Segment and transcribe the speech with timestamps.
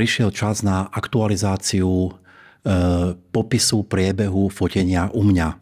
[0.00, 2.10] prišiel čas na aktualizáciu e,
[3.12, 5.60] popisu priebehu fotenia u mňa.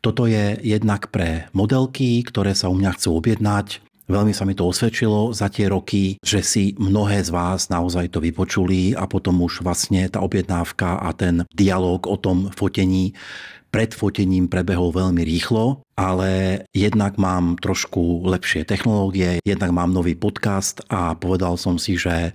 [0.00, 3.84] Toto je jednak pre modelky, ktoré sa u mňa chcú objednať.
[4.08, 8.24] Veľmi sa mi to osvedčilo za tie roky, že si mnohé z vás naozaj to
[8.24, 13.12] vypočuli a potom už vlastne tá objednávka a ten dialog o tom fotení
[13.68, 20.80] pred fotením prebehol veľmi rýchlo, ale jednak mám trošku lepšie technológie, jednak mám nový podcast
[20.88, 22.32] a povedal som si, že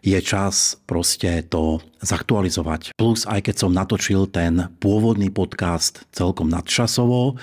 [0.00, 2.96] je čas proste to zaktualizovať.
[2.96, 7.36] Plus aj keď som natočil ten pôvodný podcast celkom nadčasovo,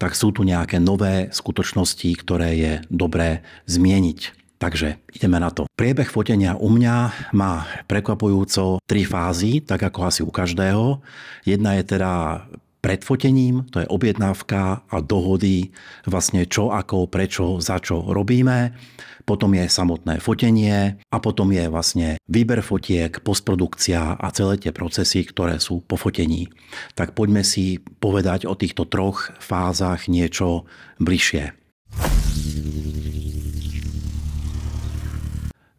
[0.00, 4.42] tak sú tu nejaké nové skutočnosti, ktoré je dobré zmieniť.
[4.58, 5.66] Takže ideme na to.
[5.74, 11.02] Priebeh fotenia u mňa má prekvapujúco tri fázy, tak ako asi u každého.
[11.42, 12.46] Jedna je teda
[12.82, 15.70] pred fotením, to je objednávka a dohody,
[16.02, 18.74] vlastne čo, ako, prečo, za čo robíme.
[19.22, 25.22] Potom je samotné fotenie a potom je vlastne výber fotiek, postprodukcia a celé tie procesy,
[25.22, 26.50] ktoré sú po fotení.
[26.98, 30.66] Tak poďme si povedať o týchto troch fázach niečo
[30.98, 31.54] bližšie.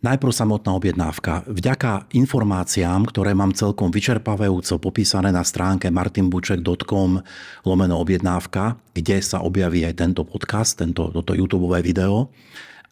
[0.04, 1.48] Najprv samotná objednávka.
[1.48, 7.23] Vďaka informáciám, ktoré mám celkom vyčerpávajúco popísané na stránke martinbuček.com
[7.64, 12.28] lomeno objednávka, kde sa objaví aj tento podcast, tento, toto YouTube video,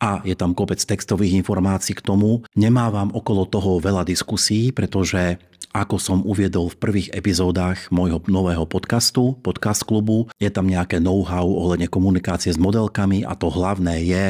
[0.02, 2.42] a je tam kopec textových informácií k tomu.
[2.58, 5.38] Nemávam okolo toho veľa diskusí, pretože
[5.72, 11.48] ako som uviedol v prvých epizódach môjho nového podcastu, podcast klubu, je tam nejaké know-how
[11.48, 14.26] ohľadne komunikácie s modelkami a to hlavné je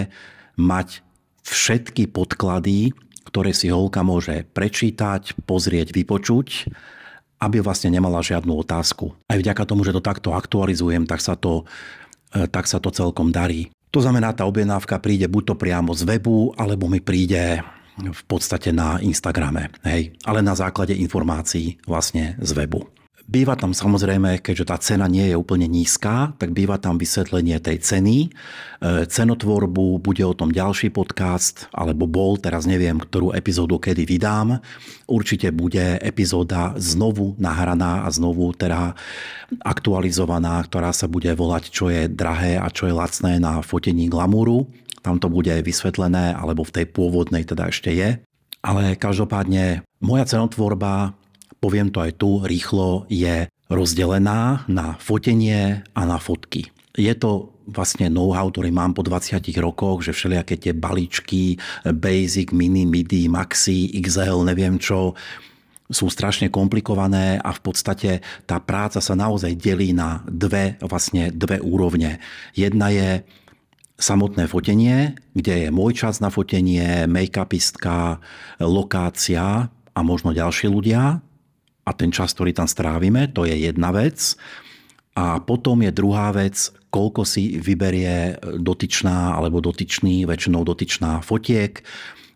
[0.59, 1.01] mať
[1.41, 2.93] všetky podklady,
[3.25, 6.69] ktoré si holka môže prečítať, pozrieť, vypočuť,
[7.41, 9.17] aby vlastne nemala žiadnu otázku.
[9.25, 11.65] Aj vďaka tomu, že to takto aktualizujem, tak sa to,
[12.37, 13.73] e, tak sa to celkom darí.
[13.91, 17.59] To znamená, tá objednávka príde buď to priamo z webu, alebo mi príde
[17.99, 22.87] v podstate na Instagrame, hej, ale na základe informácií vlastne z webu.
[23.31, 27.79] Býva tam samozrejme, keďže tá cena nie je úplne nízka, tak býva tam vysvetlenie tej
[27.79, 28.27] ceny.
[28.27, 28.29] E,
[29.07, 34.59] cenotvorbu bude o tom ďalší podcast, alebo bol, teraz neviem, ktorú epizódu kedy vydám.
[35.07, 38.99] Určite bude epizóda znovu nahraná a znovu teda
[39.63, 44.67] aktualizovaná, ktorá sa bude volať, čo je drahé a čo je lacné na fotení glamúru.
[45.07, 48.19] Tam to bude vysvetlené, alebo v tej pôvodnej teda ešte je.
[48.59, 51.15] Ale každopádne moja cenotvorba
[51.61, 56.73] poviem to aj tu rýchlo, je rozdelená na fotenie a na fotky.
[56.97, 61.55] Je to vlastne know-how, ktorý mám po 20 rokoch, že všelijaké tie balíčky,
[61.87, 65.15] basic, mini, midi, maxi, XL, neviem čo,
[65.91, 68.11] sú strašne komplikované a v podstate
[68.47, 72.19] tá práca sa naozaj delí na dve, vlastne dve úrovne.
[72.55, 73.23] Jedna je
[74.01, 78.17] samotné fotenie, kde je môj čas na fotenie, make-upistka,
[78.57, 81.21] lokácia a možno ďalšie ľudia
[81.91, 84.39] a ten čas, ktorý tam strávime, to je jedna vec.
[85.11, 91.83] A potom je druhá vec, koľko si vyberie dotyčná alebo dotyčný, väčšinou dotyčná fotiek,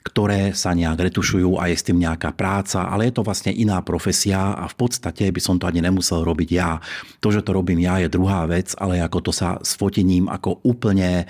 [0.06, 3.82] ktoré sa nejak retušujú a je s tým nejaká práca, ale je to vlastne iná
[3.82, 6.78] profesia a v podstate by som to ani nemusel robiť ja.
[7.26, 10.62] To, že to robím ja, je druhá vec, ale ako to sa s fotením ako
[10.62, 11.26] úplne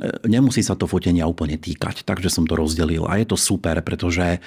[0.00, 3.76] e, nemusí sa to fotenia úplne týkať, takže som to rozdelil a je to super,
[3.84, 4.40] pretože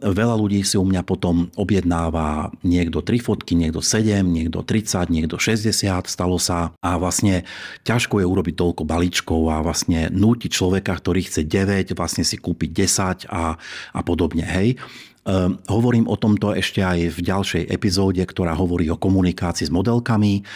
[0.00, 5.36] veľa ľudí si u mňa potom objednáva niekto 3 fotky, niekto 7, niekto 30, niekto
[5.36, 5.76] 60,
[6.08, 7.44] stalo sa a vlastne
[7.84, 12.70] ťažko je urobiť toľko balíčkov a vlastne núti človeka, ktorý chce 9, vlastne si kúpiť
[13.28, 13.60] 10 a,
[13.92, 14.48] a podobne.
[14.48, 14.80] Hej.
[15.26, 20.46] Um, hovorím o tomto ešte aj v ďalšej epizóde, ktorá hovorí o komunikácii s modelkami,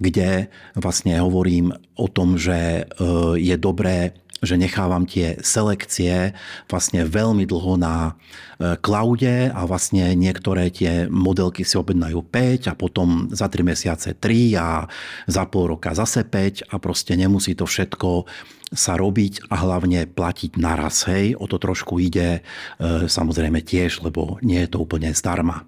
[0.00, 0.48] kde
[0.78, 6.32] vlastne hovorím o tom, že uh, je dobré že nechávam tie selekcie
[6.66, 8.16] vlastne veľmi dlho na
[8.58, 14.16] e, cloude a vlastne niektoré tie modelky si objednajú 5 a potom za 3 mesiace
[14.16, 14.88] 3 a
[15.28, 18.24] za pol roka zase 5 a proste nemusí to všetko
[18.70, 21.04] sa robiť a hlavne platiť naraz.
[21.10, 25.66] Hej, o to trošku ide e, samozrejme tiež, lebo nie je to úplne zdarma.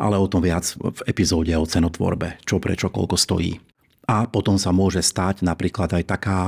[0.00, 3.60] Ale o tom viac v epizóde o cenotvorbe, čo prečo, koľko stojí.
[4.08, 6.40] A potom sa môže stať napríklad aj taká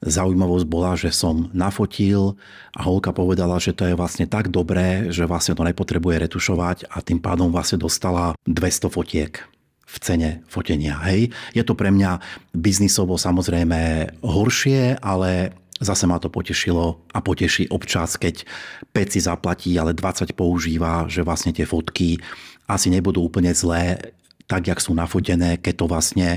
[0.00, 2.40] Zaujímavosť bola, že som nafotil
[2.72, 7.04] a holka povedala, že to je vlastne tak dobré, že vlastne to nepotrebuje retušovať a
[7.04, 9.44] tým pádom vlastne dostala 200 fotiek
[9.84, 10.96] v cene fotenia.
[11.04, 11.36] Hej.
[11.52, 12.16] Je to pre mňa
[12.56, 15.52] biznisovo samozrejme horšie, ale
[15.84, 18.48] zase ma to potešilo a poteší občas, keď
[18.96, 22.16] 5 si zaplatí, ale 20 používa, že vlastne tie fotky
[22.64, 24.14] asi nebudú úplne zlé,
[24.50, 26.28] tak, jak sú nafotené, keď to vlastne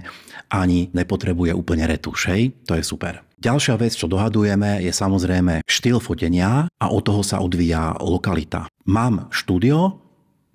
[0.45, 2.29] ani nepotrebuje úplne retuš.
[2.29, 2.53] Hej?
[2.69, 3.25] To je super.
[3.43, 8.71] Ďalšia vec, čo dohadujeme, je samozrejme štýl fotenia a od toho sa odvíja lokalita.
[8.87, 9.99] Mám štúdio,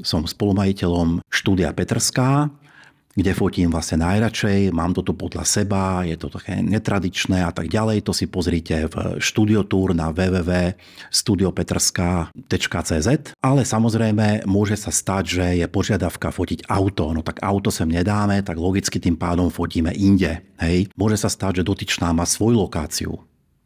[0.01, 2.49] som spolumajiteľom štúdia Petrská,
[3.19, 7.67] kde fotím vlastne najradšej, mám to tu podľa seba, je to také netradičné a tak
[7.67, 8.07] ďalej.
[8.07, 13.09] To si pozrite v študiotour na www.studiopetrska.cz
[13.43, 17.11] Ale samozrejme môže sa stať, že je požiadavka fotiť auto.
[17.11, 20.39] No tak auto sem nedáme, tak logicky tým pádom fotíme inde.
[20.63, 20.87] Hej.
[20.95, 23.19] Môže sa stať, že dotyčná má svoju lokáciu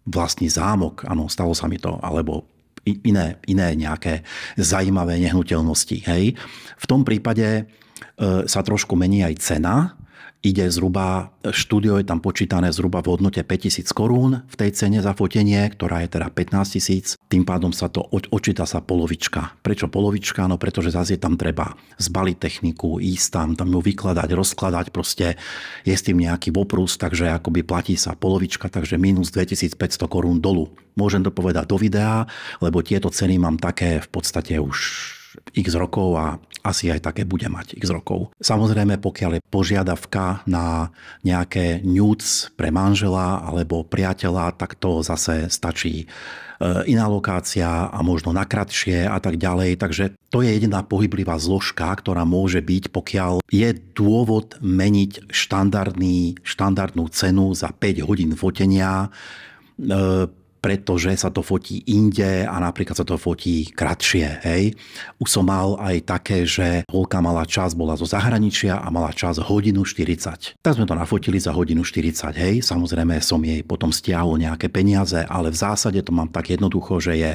[0.09, 2.43] vlastný zámok, áno, stalo sa mi to, alebo
[2.83, 4.27] iné, iné nejaké
[4.59, 6.03] zajímavé nehnuteľnosti.
[6.09, 6.35] Hej.
[6.81, 7.71] V tom prípade
[8.21, 9.97] sa trošku mení aj cena.
[10.43, 15.15] Ide zhruba, štúdio je tam počítané zhruba v hodnote 5000 korún v tej cene za
[15.15, 17.15] fotenie, ktorá je teda 15 tisíc.
[17.31, 19.55] Tým pádom sa to očíta sa polovička.
[19.63, 20.51] Prečo polovička?
[20.51, 25.39] No pretože zase je tam treba zbaliť techniku, ísť tam, tam ju vykladať, rozkladať, proste
[25.87, 29.79] je s tým nejaký voprus, takže akoby platí sa polovička, takže minus 2500
[30.11, 30.75] korún dolu.
[30.99, 32.27] Môžem to povedať do videa,
[32.59, 35.22] lebo tieto ceny mám také v podstate už
[35.53, 36.27] x rokov a
[36.63, 38.31] asi aj také bude mať x rokov.
[38.39, 40.95] Samozrejme, pokiaľ je požiadavka na
[41.27, 46.07] nejaké nudes pre manžela alebo priateľa, tak to zase stačí e,
[46.87, 49.75] iná lokácia a možno na kratšie a tak ďalej.
[49.83, 53.69] Takže to je jediná pohyblivá zložka, ktorá môže byť, pokiaľ je
[53.99, 59.11] dôvod meniť štandardný, štandardnú cenu za 5 hodín fotenia
[59.83, 60.31] e,
[60.63, 64.47] pretože sa to fotí inde a napríklad sa to fotí kratšie.
[64.47, 64.79] Hej.
[65.19, 69.43] Už som mal aj také, že holka mala čas, bola zo zahraničia a mala čas
[69.43, 70.63] hodinu 40.
[70.63, 72.31] Tak sme to nafotili za hodinu 40.
[72.39, 72.55] Hej.
[72.63, 77.19] Samozrejme som jej potom stiahol nejaké peniaze, ale v zásade to mám tak jednoducho, že
[77.19, 77.33] je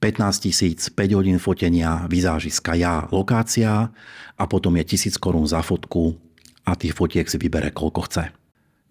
[0.00, 3.92] 15 tisíc, 5 hodín fotenia, vizážiska ja, lokácia
[4.36, 6.16] a potom je 1000 korún za fotku
[6.64, 8.43] a tých fotiek si vybere koľko chce.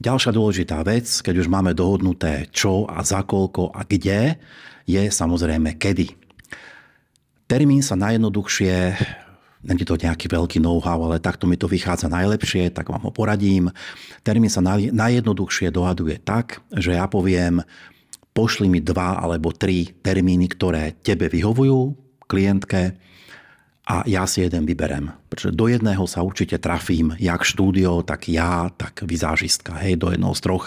[0.04, 4.36] Ďalšia dôležitá vec, keď už máme dohodnuté čo a za koľko a kde,
[4.84, 6.12] je samozrejme kedy.
[7.48, 9.00] Termín sa najjednoduchšie,
[9.64, 13.72] není to nejaký veľký know-how, ale takto mi to vychádza najlepšie, tak vám ho poradím.
[14.28, 14.60] Termín sa
[14.92, 17.64] najjednoduchšie dohaduje tak, že ja poviem,
[18.36, 21.96] pošli mi dva alebo tri termíny, ktoré tebe vyhovujú,
[22.28, 23.00] klientke,
[23.84, 25.12] a ja si jeden vyberem.
[25.28, 29.76] Pretože do jedného sa určite trafím, jak štúdio, tak ja, tak vizážistka.
[29.84, 30.66] Hej, do jednoho z troch,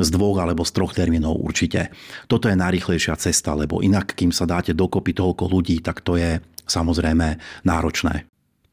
[0.00, 1.92] z dvoch alebo z troch termínov určite.
[2.24, 6.40] Toto je najrychlejšia cesta, lebo inak, kým sa dáte dokopy toľko ľudí, tak to je
[6.64, 7.36] samozrejme
[7.68, 8.24] náročné.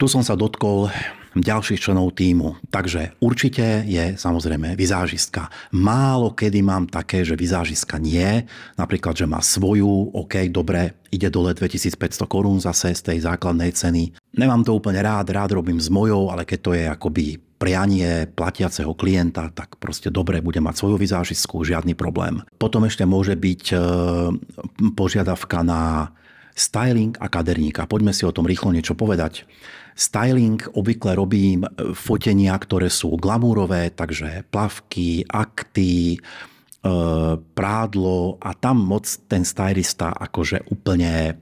[0.04, 0.92] Tu som sa dotkol
[1.32, 2.60] ďalších členov týmu.
[2.68, 5.48] Takže určite je samozrejme vizážistka.
[5.72, 8.44] Málo kedy mám také, že vizážistka nie.
[8.76, 14.12] Napríklad, že má svoju, OK, dobre, ide dole 2500 korún zase z tej základnej ceny.
[14.36, 18.92] Nemám to úplne rád, rád robím s mojou, ale keď to je akoby prianie platiaceho
[19.00, 22.44] klienta, tak proste dobre bude mať svoju vizážistku, žiadny problém.
[22.60, 23.76] Potom ešte môže byť e,
[25.00, 26.12] požiadavka na
[26.54, 27.90] styling a kaderníka.
[27.90, 29.46] Poďme si o tom rýchlo niečo povedať.
[29.94, 36.20] Styling obvykle robím fotenia, ktoré sú glamúrové, takže plavky, akty, e,
[37.38, 41.38] prádlo a tam moc ten stylista akože úplne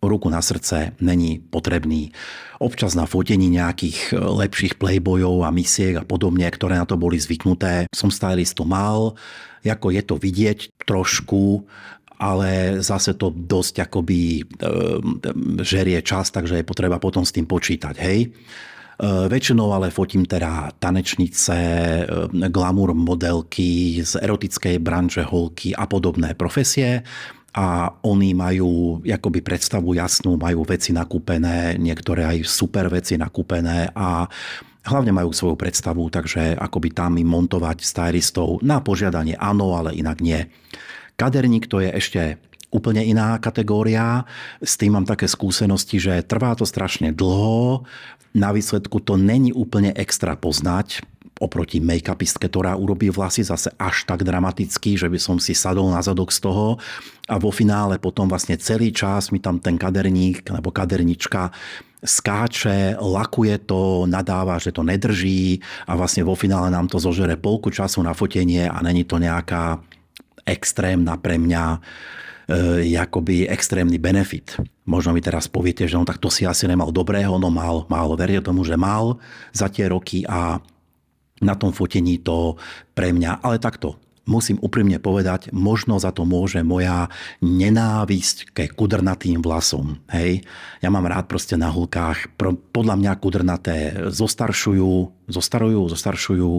[0.00, 2.12] ruku na srdce není potrebný.
[2.56, 7.20] Občas na fotení nejakých e, lepších playboyov a misiek a podobne, ktoré na to boli
[7.20, 9.12] zvyknuté, som stylistu mal.
[9.60, 11.68] Ako je to vidieť trošku,
[12.20, 14.42] ale zase to dosť akoby e,
[15.64, 17.96] žerie čas, takže je potreba potom s tým počítať.
[17.96, 18.28] Hej?
[18.28, 18.28] E,
[19.32, 22.04] väčšinou ale fotím teda tanečnice, e,
[22.52, 27.00] glamour modelky z erotickej branže, holky a podobné profesie
[27.56, 34.28] a oni majú akoby predstavu jasnú, majú veci nakúpené, niektoré aj super veci nakúpené a
[34.86, 40.20] hlavne majú svoju predstavu, takže akoby tam im montovať stylistov na požiadanie áno, ale inak
[40.20, 40.46] nie.
[41.20, 42.40] Kaderník to je ešte
[42.72, 44.24] úplne iná kategória.
[44.64, 47.84] S tým mám také skúsenosti, že trvá to strašne dlho.
[48.32, 51.04] Na výsledku to není úplne extra poznať
[51.40, 56.04] oproti make-upistke, ktorá urobí vlasy zase až tak dramaticky, že by som si sadol na
[56.04, 56.76] zadok z toho
[57.28, 61.48] a vo finále potom vlastne celý čas mi tam ten kaderník alebo kadernička
[62.04, 67.72] skáče, lakuje to, nadáva, že to nedrží a vlastne vo finále nám to zožere polku
[67.72, 69.80] času na fotenie a není to nejaká
[70.44, 71.78] extrémna pre mňa e,
[72.94, 74.58] jakoby extrémny benefit.
[74.84, 78.10] Možno mi teraz poviete, že on tak to si asi nemal dobrého, no mal, mal,
[78.18, 79.20] verie tomu, že mal
[79.54, 80.58] za tie roky a
[81.40, 82.60] na tom fotení to
[82.92, 83.96] pre mňa, ale takto.
[84.28, 87.08] Musím úprimne povedať, možno za to môže moja
[87.40, 90.00] nenávisť ke kudrnatým vlasom.
[90.12, 90.44] Hej?
[90.84, 92.36] Ja mám rád proste na hulkách.
[92.70, 93.76] Podľa mňa kudrnaté
[94.12, 96.50] zostaršujú, zostarujú, zostaršujú.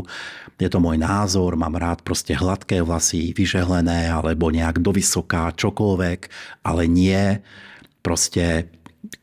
[0.57, 6.19] Je to môj názor, mám rád proste hladké vlasy, vyžehlené, alebo nejak do vysoká, čokoľvek,
[6.65, 7.39] ale nie
[8.01, 8.69] proste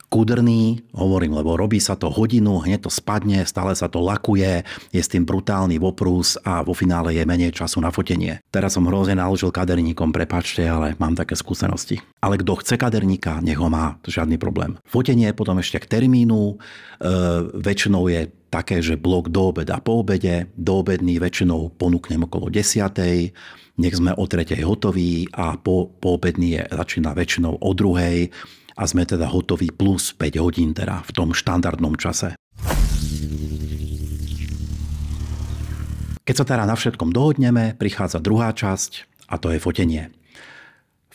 [0.09, 5.01] kudrný, hovorím, lebo robí sa to hodinu, hneď to spadne, stále sa to lakuje, je
[5.01, 8.41] s tým brutálny voprús a vo finále je menej času na fotenie.
[8.49, 12.01] Teraz som hrozne naložil kaderníkom, prepačte, ale mám také skúsenosti.
[12.25, 14.81] Ale kto chce kaderníka, nech ho má, žiadny problém.
[14.89, 17.15] Fotenie potom ešte k termínu, e,
[17.61, 23.37] väčšinou je také, že blok do obeda po obede, do obedný väčšinou ponúknem okolo 10.
[23.79, 28.33] Nech sme o tretej hotoví a po, po obedný je, začína väčšinou o druhej
[28.79, 32.39] a sme teda hotoví plus 5 hodín teda v tom štandardnom čase.
[36.23, 40.15] Keď sa teda na všetkom dohodneme, prichádza druhá časť a to je fotenie.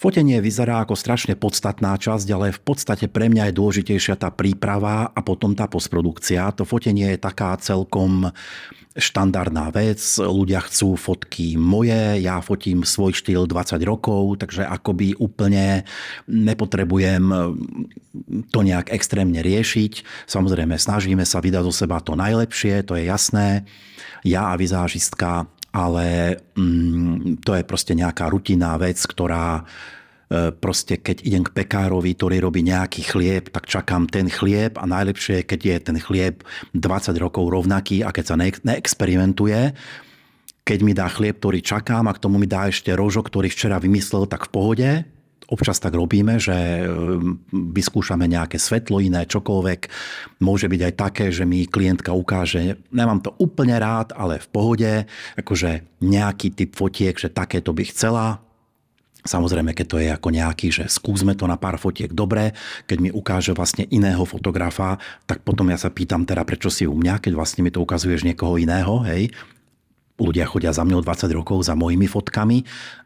[0.04, 5.08] Fotenie vyzerá ako strašne podstatná časť, ale v podstate pre mňa je dôležitejšia tá príprava
[5.08, 6.52] a potom tá postprodukcia.
[6.60, 8.28] To fotenie je taká celkom
[9.00, 10.04] štandardná vec.
[10.20, 15.88] Ľudia chcú fotky moje, ja fotím svoj štýl 20 rokov, takže akoby úplne
[16.28, 17.24] nepotrebujem
[18.52, 20.04] to nejak extrémne riešiť.
[20.28, 23.64] Samozrejme, snažíme sa vydať zo seba to najlepšie, to je jasné.
[24.28, 29.66] Ja a vizážistka, ale mm, to je proste nejaká rutinná vec, ktorá
[30.34, 34.90] E, proste keď idem k pekárovi, ktorý robí nejaký chlieb, tak čakám ten chlieb a
[34.90, 36.42] najlepšie je, keď je ten chlieb
[36.74, 39.78] 20 rokov rovnaký a keď sa neexperimentuje,
[40.66, 43.78] keď mi dá chlieb, ktorý čakám a k tomu mi dá ešte rožo, ktorý včera
[43.78, 44.90] vymyslel, tak v pohode.
[45.52, 46.84] Občas tak robíme, že e,
[47.52, 49.82] vyskúšame nejaké svetlo iné, čokoľvek.
[50.40, 54.92] Môže byť aj také, že mi klientka ukáže, nemám to úplne rád, ale v pohode,
[55.36, 58.44] akože nejaký typ fotiek, že takéto by chcela,
[59.24, 62.52] Samozrejme, keď to je ako nejaký, že skúsme to na pár fotiek dobre,
[62.84, 66.92] keď mi ukáže vlastne iného fotografa, tak potom ja sa pýtam teda, prečo si u
[66.92, 69.32] mňa, keď vlastne mi to ukazuješ niekoho iného, hej.
[70.22, 72.62] Ľudia chodia za mnou 20 rokov za mojimi fotkami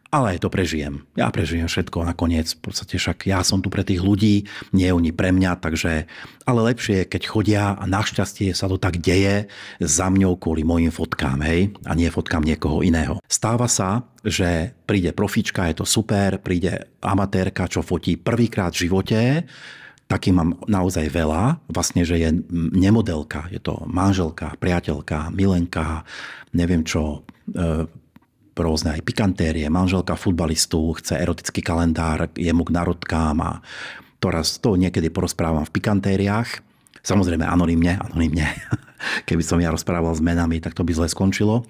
[0.07, 1.03] ale to prežijem.
[1.19, 2.55] Ja prežijem všetko nakoniec.
[2.55, 6.07] V podstate však ja som tu pre tých ľudí, nie oni pre mňa, takže
[6.47, 9.51] ale lepšie je, keď chodia a našťastie sa to tak deje
[9.83, 13.19] za mňou kvôli mojim fotkám, hej, a nie fotkám niekoho iného.
[13.27, 19.19] Stáva sa, že príde profička, je to super, príde amatérka, čo fotí prvýkrát v živote,
[20.07, 26.07] taký mám naozaj veľa, vlastne, že je nemodelka, je to manželka, priateľka, milenka,
[26.55, 27.85] neviem čo, e,
[28.57, 33.51] rôzne aj pikantérie, manželka futbalistu, chce erotický kalendár, je mu k narodkám a
[34.17, 36.65] to raz to niekedy porozprávam v pikantériách.
[37.05, 38.49] Samozrejme anonymne, anonymne.
[39.29, 41.69] Keby som ja rozprával s menami, tak to by zle skončilo.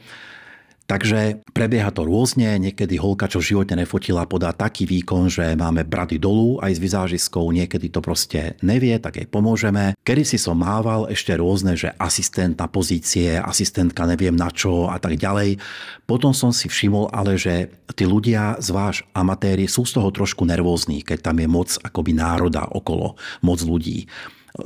[0.88, 5.84] Takže prebieha to rôzne, niekedy holka, čo v živote nefotila, podá taký výkon, že máme
[5.84, 10.00] brady dolu aj s vizážiskou, niekedy to proste nevie, tak jej pomôžeme.
[10.08, 14.96] Kedy si som mával ešte rôzne, že asistent na pozície, asistentka neviem na čo a
[14.96, 15.60] tak ďalej.
[16.08, 21.04] Potom som si všimol ale, že tí ľudia, zvlášť amatéri, sú z toho trošku nervózni,
[21.04, 24.08] keď tam je moc akoby národa okolo, moc ľudí.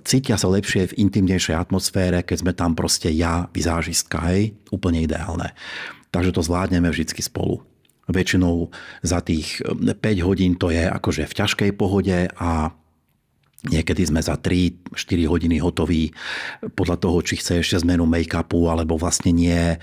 [0.06, 5.50] Cítia sa lepšie v intimnejšej atmosfére, keď sme tam proste ja, vizážistka, hej, úplne ideálne
[6.12, 7.64] takže to zvládneme vždy spolu.
[8.12, 8.68] Väčšinou
[9.02, 9.96] za tých 5
[10.28, 12.76] hodín to je akože v ťažkej pohode a
[13.62, 14.98] Niekedy sme za 3-4
[15.30, 16.10] hodiny hotoví
[16.74, 19.54] podľa toho, či chce ešte zmenu make-upu, alebo vlastne nie.
[19.54, 19.78] E,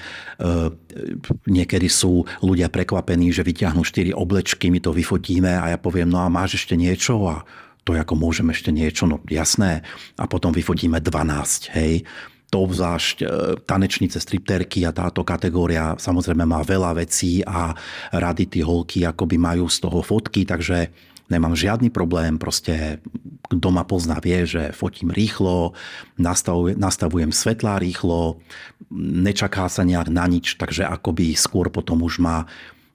[1.47, 6.19] niekedy sú ľudia prekvapení, že vyťahnú 4 oblečky, my to vyfotíme a ja poviem, no
[6.19, 7.23] a máš ešte niečo?
[7.31, 7.47] A
[7.87, 9.87] to ako môžem ešte niečo, no jasné.
[10.19, 12.03] A potom vyfotíme 12, hej
[12.49, 13.27] to obzvlášť e,
[13.69, 17.77] tanečnice, stripterky a táto kategória samozrejme má veľa vecí a
[18.13, 20.89] rady tí holky akoby majú z toho fotky, takže
[21.29, 23.05] nemám žiadny problém, proste
[23.49, 25.77] kto ma pozná vie, že fotím rýchlo,
[26.17, 28.41] nastavujem, nastavujem svetlá rýchlo,
[28.97, 32.49] nečaká sa nejak na nič, takže akoby skôr potom už má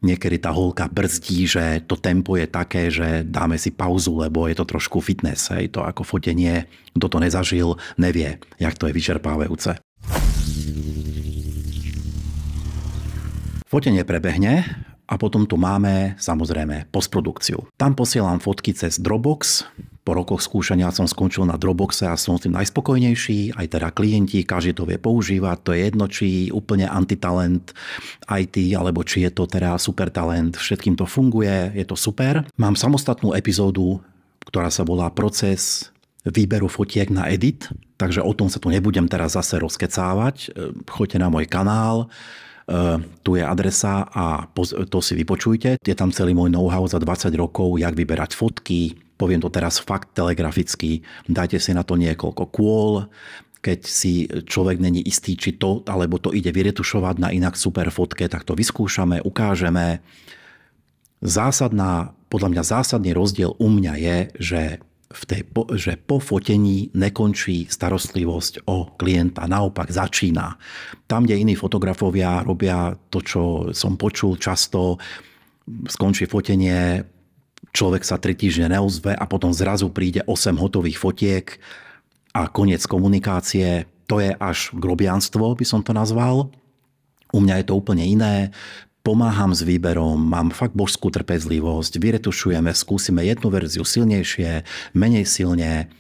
[0.04, 4.56] niekedy tá holka brzdí, že to tempo je také, že dáme si pauzu, lebo je
[4.60, 5.50] to trošku fitness.
[5.50, 5.80] Hej.
[5.80, 9.80] To ako fotenie, kto to nezažil, nevie, jak to je vyčerpávajúce.
[13.66, 14.70] Fotenie prebehne
[15.10, 17.74] a potom tu máme samozrejme postprodukciu.
[17.74, 19.66] Tam posielam fotky cez Dropbox,
[20.04, 23.56] po rokoch skúšania som skončil na Dropboxe a som s tým najspokojnejší.
[23.56, 25.58] Aj teda klienti, každý to vie používať.
[25.64, 27.72] To je jedno, či úplne antitalent
[28.28, 30.60] IT, alebo či je to teda super talent.
[30.60, 32.44] Všetkým to funguje, je to super.
[32.60, 34.04] Mám samostatnú epizódu,
[34.44, 35.88] ktorá sa volá Proces
[36.28, 40.56] výberu fotiek na edit, takže o tom sa tu nebudem teraz zase rozkecávať.
[40.88, 42.12] Choďte na môj kanál,
[43.24, 44.48] tu je adresa a
[44.88, 45.84] to si vypočujte.
[45.84, 50.14] Je tam celý môj know-how za 20 rokov, jak vyberať fotky, poviem to teraz fakt
[50.18, 53.08] telegraficky, dajte si na to niekoľko kôl,
[53.64, 58.28] keď si človek není istý, či to alebo to ide vyretušovať na inak super fotke,
[58.28, 60.04] tak to vyskúšame, ukážeme.
[61.24, 64.62] Zásadná, podľa mňa zásadný rozdiel u mňa je, že
[65.14, 65.42] v tej,
[65.78, 70.58] že po fotení nekončí starostlivosť o klienta, naopak začína.
[71.06, 73.42] Tam, kde iní fotografovia robia to, čo
[73.78, 74.98] som počul často,
[75.88, 77.06] skončí fotenie,
[77.72, 81.46] človek sa 3 týždne neozve a potom zrazu príde 8 hotových fotiek
[82.36, 83.88] a koniec komunikácie.
[84.12, 86.52] To je až grobianstvo, by som to nazval.
[87.32, 88.52] U mňa je to úplne iné
[89.04, 94.64] pomáham s výberom, mám fakt božskú trpezlivosť, vyretušujeme, skúsime jednu verziu silnejšie,
[94.96, 95.92] menej silne,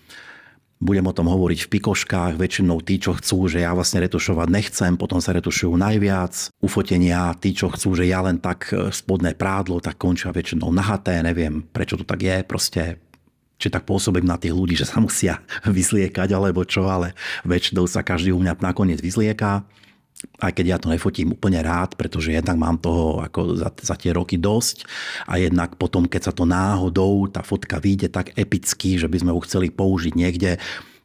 [0.83, 4.93] budem o tom hovoriť v pikoškách, väčšinou tí, čo chcú, že ja vlastne retušovať nechcem,
[4.99, 6.51] potom sa retušujú najviac.
[6.59, 11.23] Ufotenia, tí, čo chcú, že ja len tak e, spodné prádlo, tak končia väčšinou nahaté,
[11.23, 12.99] neviem prečo to tak je, proste
[13.55, 17.15] či tak pôsobím na tých ľudí, že sa musia vyzliekať alebo čo, ale
[17.47, 19.63] väčšinou sa každý u mňa nakoniec vyzlieká
[20.44, 24.12] aj keď ja to nefotím úplne rád, pretože jednak mám toho ako za, za tie
[24.12, 24.88] roky dosť
[25.30, 29.32] a jednak potom, keď sa to náhodou, tá fotka vyjde tak epicky, že by sme
[29.32, 30.60] ju chceli použiť niekde,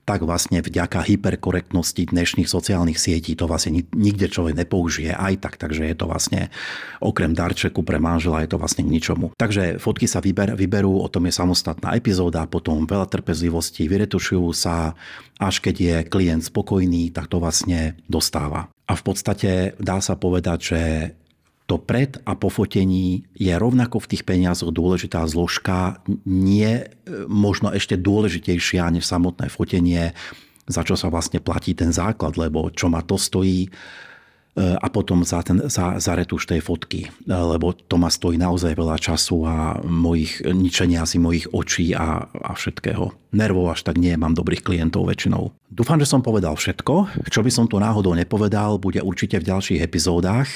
[0.09, 5.85] tak vlastne vďaka hyperkorektnosti dnešných sociálnych sietí to vlastne nikde človek nepoužije aj tak, takže
[5.85, 6.49] je to vlastne
[7.05, 9.37] okrem darčeku pre manžela je to vlastne k ničomu.
[9.37, 14.97] Takže fotky sa vyber, vyberú, o tom je samostatná epizóda, potom veľa trpezlivosti, vyretušujú sa,
[15.37, 18.73] až keď je klient spokojný, tak to vlastne dostáva.
[18.89, 20.81] A v podstate dá sa povedať, že
[21.69, 26.85] to pred a po fotení je rovnako v tých peniazoch dôležitá zložka, nie e,
[27.29, 30.17] možno ešte dôležitejšia než samotné fotenie,
[30.65, 33.71] za čo sa vlastne platí ten základ, lebo čo ma to stojí, e,
[34.81, 38.73] a potom za, ten, za, za retuš tej fotky, e, lebo to ma stojí naozaj
[38.73, 43.13] veľa času a mojich, ničenia si mojich očí a, a všetkého.
[43.37, 45.53] Nervov až tak nie, mám dobrých klientov väčšinou.
[45.69, 47.29] Dúfam, že som povedal všetko.
[47.29, 50.49] Čo by som tu náhodou nepovedal, bude určite v ďalších epizódach.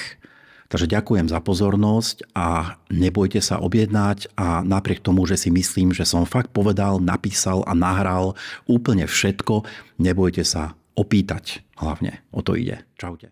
[0.73, 6.01] Takže ďakujem za pozornosť a nebojte sa objednať a napriek tomu, že si myslím, že
[6.01, 8.33] som fakt povedal, napísal a nahral
[8.65, 9.69] úplne všetko,
[10.01, 12.25] nebojte sa opýtať hlavne.
[12.33, 12.81] O to ide.
[12.97, 13.29] Čaute.